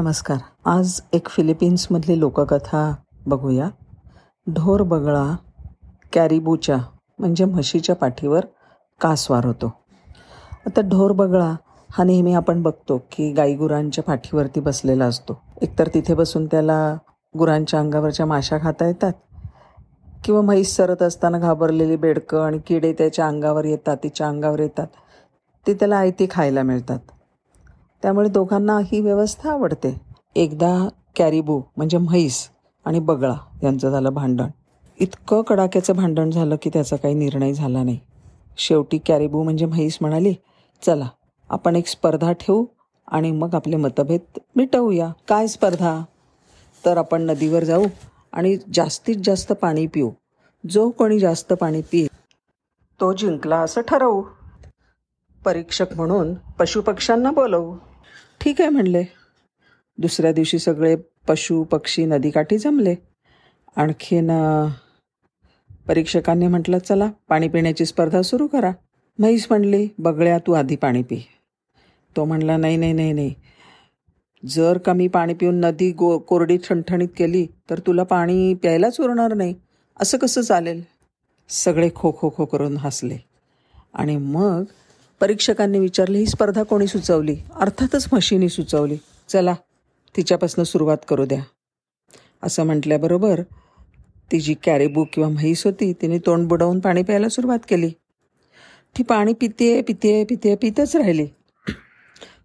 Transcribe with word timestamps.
नमस्कार. 0.00 0.38
आज 0.64 1.00
एक 1.12 1.28
फिलिपिन्समधली 1.28 2.20
लोककथा 2.20 2.94
बघूया. 3.26 3.68
ढोर 4.48 4.82
बगळा 4.82 5.36
कॅरिबूच्या 6.12 6.76
म्हणजे 7.18 7.44
म्हशीच्या 7.44 7.94
पाठीवर 7.94 8.40
कासवार 9.00 9.44
होतो. 9.44 9.72
आता 10.66 10.80
ढोर 10.80 11.12
बगळा 11.12 11.54
हा 11.90 12.04
नेहमी 12.04 12.34
आपण 12.34 12.62
बघतो 12.62 12.98
की 13.12 13.32
गाईगुरांच्या 13.32 14.04
पाठीवरती 14.04 14.60
बसलेला 14.60 15.04
असतो. 15.04 15.40
एकतर 15.62 15.88
तिथे 15.94 16.14
बसून 16.14 16.46
त्याला 16.46 16.96
गुरांच्या 17.38 17.80
अंगावरच्या 17.80 18.26
माशा 18.26 18.58
खाता 18.58 18.86
येतात 18.86 19.12
किंवा 20.24 20.40
म्हैस 20.40 20.76
सरत 20.76 21.02
असताना 21.02 21.38
घाबरलेली 21.38 21.96
बेडकं 21.96 22.40
आणि 22.40 22.58
किडे 22.66 22.92
त्याच्या 22.92 23.26
अंगावर 23.26 23.64
येतात 23.64 23.96
तिच्या 23.96 24.28
अंगावर 24.28 24.60
येतात. 24.60 24.86
ते 25.66 25.74
त्याला 25.74 25.96
आयती 25.96 26.26
खायला 26.30 26.62
मिळतात. 26.62 26.98
त्यामुळे 28.02 28.28
दोघांना 28.28 28.78
ही 28.84 29.00
व्यवस्था 29.00 29.50
आवडते. 29.50 30.00
एकदा 30.36 30.88
कॅरिबू 31.16 31.62
म्हणजे 31.76 31.98
म्हैस 31.98 32.48
आणि 32.84 32.98
बगळा 32.98 33.34
यांचं 33.62 33.90
झालं 33.90 34.12
भांडण. 34.14 34.48
इतकं 35.00 35.42
कडाक्याचं 35.42 35.96
भांडण 35.96 36.30
झालं 36.30 36.56
की 36.62 36.70
त्याचा 36.72 36.96
काही 36.96 37.14
निर्णय 37.14 37.52
झाला 37.52 37.82
नाही. 37.82 37.98
शेवटी 38.56 38.98
कॅरिबू 38.98 39.42
म्हणजे 39.42 39.66
म्हैस 39.66 39.98
म्हणाली 40.00 40.34
चला 40.82 41.08
आपण 41.50 41.76
एक 41.76 41.86
स्पर्धा 41.86 42.32
ठेवू 42.32 42.64
आणि 43.08 43.30
मग 43.32 43.54
आपले 43.54 43.76
मतभेद 43.76 44.38
मिटवूया. 44.56 45.12
काय 45.28 45.46
स्पर्धा? 45.46 46.02
तर 46.84 46.96
आपण 46.96 47.22
नदीवर 47.22 47.64
जाऊ 47.64 47.84
आणि 48.32 48.56
जास्तीत 48.74 49.16
जास्त 49.24 49.52
पाणी 49.52 49.86
पिऊ. 49.86 50.10
जो 50.70 50.90
कोणी 50.90 51.18
जास्त 51.18 51.52
पाणी 51.52 51.82
पी 51.82 52.06
तो 53.00 53.12
जिंकला 53.12 53.56
असं 53.56 53.80
ठरवू. 53.88 54.22
परीक्षक 55.44 55.86
म्हणून 55.96 56.34
पशुपक्ष्यांना 56.34 57.30
बोलवू. 57.30 57.74
ठीक 58.40 58.60
आहे 58.60 58.70
म्हणले. 58.70 59.04
दुसऱ्या 59.98 60.32
दिवशी 60.32 60.58
सगळे 60.58 60.96
पशु 61.28 61.62
पक्षी 61.62 62.04
नदीकाठी 62.04 62.58
जमले. 62.58 62.94
आणखीन 63.76 64.30
परीक्षकांनी 65.88 66.46
म्हटलं 66.46 66.78
चला 66.78 67.10
पाणी 67.28 67.48
पिण्याची 67.48 67.86
स्पर्धा 67.86 68.22
सुरू 68.22 68.46
करा. 68.46 68.70
म्हैस 69.18 69.46
म्हणली 69.50 69.88
बगळ्या 69.98 70.38
तू 70.38 70.52
आधी 70.52 70.76
पाणी 70.76 71.02
पी. 71.02 71.26
तो 72.16 72.24
म्हणला 72.24 72.56
नाही 72.56 72.76
नाही 72.76 72.92
नाही 72.92 73.12
नाही. 73.12 73.34
जर 74.46 74.78
का 74.78 74.92
मी 74.92 75.08
पाणी 75.08 75.34
पिऊन 75.34 75.60
नदी 75.60 75.92
गो 75.92 76.18
कोरडी 76.18 76.56
ठणठणीत 76.56 77.08
केली 77.16 77.46
तर 77.70 77.78
तुला 77.78 78.02
पाणी 78.02 78.54
प्यायलाच 78.54 79.00
उरणार 79.00 79.34
नाही. 79.34 79.54
असं 80.00 80.18
कसं 80.18 80.40
चालेल? 80.40 80.82
सगळे 81.48 81.90
खो 81.94 82.12
खो 82.18 82.30
खो 82.36 82.44
करून 82.44 82.76
हसले. 82.76 83.18
आणि 83.94 84.16
मग 84.16 84.64
परीक्षकांनी 85.20 85.78
विचारले 85.78 86.18
ही 86.18 86.26
स्पर्धा 86.26 86.62
कोणी 86.62 86.86
सुचवली? 86.86 87.36
अर्थातच 87.56 88.08
म्हशीने 88.12 88.48
सुचवली. 88.48 88.96
चला 89.28 89.54
तिच्यापासून 90.16 90.64
सुरुवात 90.64 90.96
करू 91.08 91.24
द्या. 91.24 91.42
असं 92.42 92.64
म्हटल्याबरोबर 92.64 93.42
ती 94.32 94.40
जी 94.40 94.54
कॅरेबू 94.54 95.04
किंवा 95.12 95.28
म्हैस 95.28 95.64
होती 95.64 95.92
तिने 95.92 96.18
तोंड 96.18 96.48
बुडवून 96.48 96.80
पाणी 96.80 97.02
प्यायला 97.02 97.28
सुरुवात 97.28 97.58
केली. 97.68 97.90
ती 98.98 99.02
पाणी 99.02 99.32
पिते 99.32 99.82
पिते 99.82 100.24
पिते 100.24 100.54
पितच 100.54 100.96
राहिली. 100.96 101.26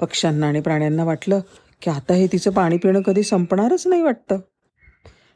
पक्ष्यांना 0.00 0.46
आणि 0.46 0.60
प्राण्यांना 0.60 1.04
वाटलं 1.04 1.40
की 1.82 1.90
आता 1.90 2.14
हे 2.14 2.26
तिचं 2.26 2.50
पाणी 2.50 2.76
पिणं 2.76 3.02
कधी 3.02 3.22
संपणारच 3.22 3.86
नाही 3.86 4.02
वाटतं. 4.02 4.38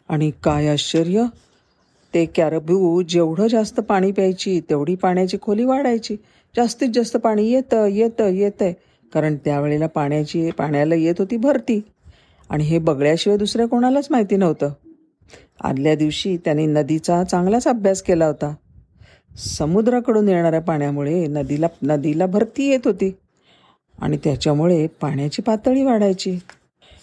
आणि 0.08 0.30
काय 0.42 0.68
आश्चर्य 0.68 1.24
ते 2.14 2.24
कॅरब्यू 2.24 3.02
जेवढं 3.02 3.46
जास्त 3.46 3.80
पाणी 3.80 4.12
प्यायची 4.12 4.60
तेवढी 4.60 4.94
पाण्याची 4.94 5.36
खोली 5.42 5.64
वाढायची. 5.64 6.16
जास्तीत 6.56 6.88
जास्त 6.94 7.16
पाणी 7.16 7.50
येतं 7.50 7.86
येतं 7.86 8.28
येतंय. 8.28 8.72
कारण 9.14 9.36
त्यावेळेला 9.36 9.86
पाण्याची 9.86 10.50
पाण्याला 10.50 10.94
येत 10.94 11.14
होती 11.18 11.36
भरती. 11.36 11.80
आणि 12.50 12.64
हे 12.64 12.78
बगळ्याशिवाय 12.78 13.38
दुसऱ्या 13.38 13.66
कोणालाच 13.66 14.08
माहिती 14.10 14.36
नव्हतं. 14.36 14.72
आदल्या 15.60 15.94
दिवशी 15.94 16.36
त्यांनी 16.36 16.66
नदीचा 16.66 17.24
चांगलाच 17.24 17.68
अभ्यास 17.68 18.02
केला 18.02 18.26
होता. 18.26 18.54
समुद्राकडून 19.36 20.28
येणाऱ्या 20.28 20.60
पाण्यामुळे 20.60 21.26
नदीला 21.26 21.66
नदीला 21.82 22.26
भरती 22.26 22.66
येत 22.66 22.80
होती. 22.84 23.16
आणि 24.00 24.16
त्याच्यामुळे 24.24 24.86
पाण्याची 24.86 25.42
पातळी 25.42 25.82
वाढायची. 25.82 26.38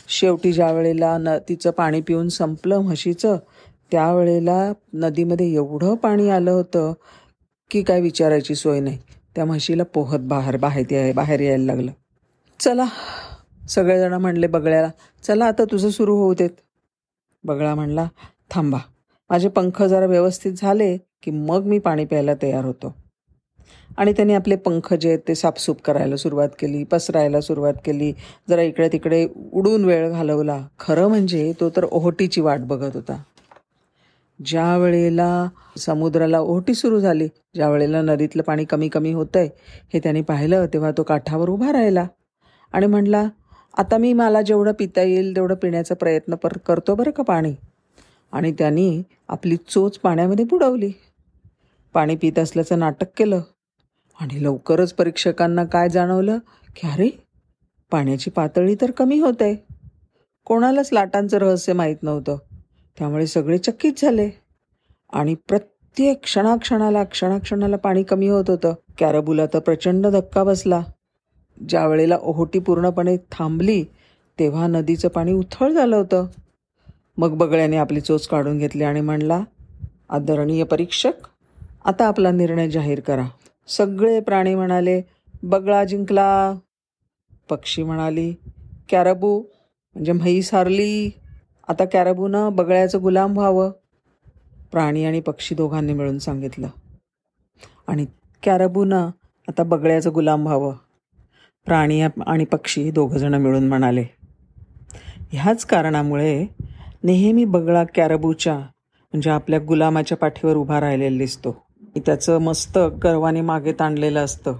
शेवटी 0.08 0.54
ज्या 0.54 0.72
वेळेला 0.72 1.18
न 1.18 1.30
तिचं 1.50 1.72
पाणी 1.72 2.02
पिऊन 2.02 2.30
संपलं 2.30 2.80
म्हशीचं 2.80 3.38
त्यावेळेला 3.92 4.74
नदीमध्ये 4.94 5.54
एवढं 5.54 5.96
पाणी 5.96 6.30
आलं 6.30 6.52
होतं 6.52 6.94
की 7.72 7.84
काय 7.84 8.02
विचारायची 8.02 8.56
सोय 8.56 8.80
नाही. 8.80 8.98
त्या 9.36 9.46
म्हशीला 9.46 9.84
पोहत 9.84 10.20
बाहेर 10.20 10.58
बाहेर 10.58 10.92
याय 10.92 11.12
बाहेर 11.12 11.40
यायला 11.40 11.66
लागलं. 11.66 11.92
चला 12.60 12.86
सगळेजण 13.70 14.14
म्हणले 14.14 14.48
बगळ्याला 14.48 14.90
चला 15.24 15.46
आता 15.46 15.64
तुझं 15.64 15.90
सुरू 15.90 16.16
होऊ 16.16 16.34
देत. 16.34 16.50
बगळा 17.44 17.76
म्हणला 17.76 18.08
थांबा 18.52 18.78
माझे 19.30 19.50
पंख 19.50 19.84
जरा 19.84 20.06
व्यवस्थित 20.06 20.54
झाले 20.58 20.98
की 20.98 21.32
मग 21.32 21.64
मी 21.64 21.80
पाणी 21.80 22.06
प्यायला 22.06 22.34
तयार 22.42 22.66
होतो. 22.66 22.96
आणि 23.98 24.14
त्यांनी 24.14 24.34
आपले 24.34 24.56
पंख 24.56 24.94
जे 24.94 25.10
आहेत 25.10 25.20
ते 25.28 25.36
साफसूफ 25.36 25.78
करायला 25.86 26.16
सुरुवात 26.16 26.50
केली 26.60 26.84
पसरायला 26.84 27.42
सुरुवात 27.42 27.74
केली. 27.86 28.14
जरा 28.50 28.62
इकडे 28.62 28.88
तिकडे 28.88 29.28
उडून 29.54 29.86
वेळ 29.86 30.10
घालवला. 30.10 30.68
खरं 30.80 31.08
म्हणजे 31.08 31.54
तो 31.60 31.70
तर 31.70 31.86
ओहोटीची 31.92 32.42
वाट 32.42 32.60
बघत 32.60 32.96
होता. 32.96 33.24
ज्या 34.40 34.78
वेळेला 34.78 35.50
समुद्राला 35.78 36.40
ओहोटी 36.40 36.74
सुरू 36.74 37.00
झाली 37.00 37.28
ज्या 37.56 37.70
वेळेला 37.70 38.02
नदीतलं 38.02 38.44
पाणी 38.44 38.66
कमी 38.66 38.90
कमी 38.90 39.12
होतंय 39.12 39.50
हे 39.94 40.00
त्यांनी 40.00 40.22
पाहिलं 40.22 40.66
तेव्हा 40.66 40.92
तो 40.92 41.04
काठावर 41.04 41.50
उभा 41.50 41.72
राहिला 41.72 42.08
आणि 42.74 42.86
म्हणला 42.86 43.30
आता 43.78 43.98
मी 43.98 44.14
मला 44.14 44.42
जेवढं 44.42 44.72
पिता 44.72 45.02
येईल 45.02 45.36
तेवढं 45.36 45.56
पिण्याचा 45.56 45.96
प्रयत्न 45.96 46.36
पर 46.36 46.58
करतो 46.58 46.96
बरं 46.96 47.12
का 47.12 47.24
पाणी. 47.24 47.54
आणि 48.32 48.52
त्यांनी 48.52 49.04
आपली 49.30 49.58
चोच 49.68 49.98
पाण्यामध्ये 50.00 50.46
बुडवली. 50.46 50.92
पाणी 51.94 52.16
पित 52.16 52.40
असल्याचं 52.40 52.80
नाटक 52.80 53.06
केलं 53.18 53.42
आणि 54.20 54.44
लवकरच 54.44 54.94
परीक्षकांना 54.94 55.64
काय 55.64 55.90
जाणवलं 55.90 56.38
की 56.76 56.88
अरे 56.88 57.10
पाण्याची 57.92 58.30
पातळी 58.30 58.76
तर 58.82 58.92
कमी 58.92 59.20
होत. 59.20 59.42
आहे 59.42 59.56
कोणालाच 60.46 60.90
लाटांचं 60.94 61.38
रहस्य 61.38 61.74
माहीत 61.74 62.04
नव्हतं. 62.04 62.38
त्यामुळे 63.00 63.28
सगळे 63.28 63.58
चकित 63.58 63.94
झाले. 63.98 64.30
आणि 65.14 65.36
प्रत्येक 65.36 66.24
क्षणाक्षणाला 66.24 67.04
क्षणाक्षणाला 67.04 67.78
पाणी 67.78 68.04
कमी 68.04 68.28
होत 68.28 68.46
होतं. 68.48 68.74
कॅरबूला 68.98 69.46
तर 69.46 69.60
प्रचंड 69.60 70.08
धक्का 70.08 70.44
बसला. 70.44 70.82
ज्या 71.70 71.88
वेळेला 71.88 72.18
ओहोटी 72.22 72.60
पूर्णपणे 72.60 73.18
थांबली 73.32 73.84
तेव्हा 74.40 74.68
नदीचं 74.68 75.08
पाणी 75.08 75.34
उथळ 75.34 75.72
झालं 75.72 75.96
होतं. 75.96 76.26
मग 77.18 77.38
बगळ्याने 77.38 77.78
आपली 77.78 78.02
चोच 78.02 78.28
काढून 78.28 78.58
घेतली 78.58 78.84
आणि 78.84 79.02
म्हणला 79.02 79.44
आदरणीय 80.10 80.64
परीक्षक 80.64 81.14
आता 81.86 82.08
आपला 82.08 82.32
निर्णय 82.32 82.70
जाहीर 82.70 83.00
करा. 83.00 83.28
सगळे 83.68 84.20
प्राणी 84.20 84.56
म्हणाले 84.56 85.02
बगळा 85.44 85.84
जिंकला. 85.84 86.54
पक्षी 87.50 87.84
म्हणाली 87.84 88.34
कॅरबू 88.90 89.40
म्हणजे 89.94 90.12
म्हैस 90.12 90.54
हारली. 90.54 91.10
आता 91.68 91.86
कॅरबूनं 91.86 92.56
बगळ्याचं 92.56 93.02
गुलाम 93.02 93.38
व्हावं 93.38 93.72
प्राणी 94.72 95.06
आणि 95.06 95.20
पक्षी 95.20 95.56
दोघांनी 95.56 95.94
मिळून 95.94 96.20
सांगितलं. 96.20 96.68
आणि 97.88 98.06
कॅरबूनं 98.44 99.10
आता 99.48 99.64
बगळ्याचं 99.64 100.14
गुलाम 100.14 100.42
व्हावं 100.42 100.76
प्राणी 101.66 102.02
आणि 102.02 102.46
पक्षी 102.46 102.92
दोघंजणं 102.92 103.38
मिळून 103.38 103.68
म्हणाले. 103.68 104.06
ह्याच 105.32 105.66
कारणामुळे 105.66 106.46
नेहमी 107.04 107.46
बगळा 107.46 107.84
कॅरबूच्या 107.96 108.58
म्हणजे 108.58 109.30
आपल्या 109.30 109.60
गुलामाच्या 109.60 110.18
पाठीवर 110.18 110.56
उभा 110.56 110.80
राहिलेला 110.80 111.18
दिसतो. 111.18 111.66
त्याचं 112.06 112.38
मस्त 112.38 112.78
गर्वाने 112.78 113.42
मागे 113.42 113.72
ताणलेलं 113.72 114.26
असतं. 114.26 114.54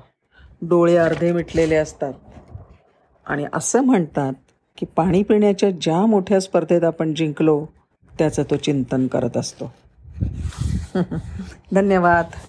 डोळे 0.62 0.98
अर्धे 0.98 1.32
मिटलेले 1.32 1.76
असतात. 1.76 2.14
आणि 3.26 3.46
असं 3.54 3.82
म्हणतात 3.82 4.34
की 4.78 4.86
पाणी 4.86 5.24
पिण्याच्या 5.24 5.72
ज्या 5.72 6.06
मोठ्या 6.06 6.40
स्पर्धेत 6.42 6.84
आपण 6.84 7.14
जिंकलो 7.14 7.66
त्याचं 8.18 8.44
तो 8.44 8.56
चिंतन 8.56 9.08
करत 9.08 9.38
असतो. 9.38 9.74
धन्यवाद. 11.74 12.26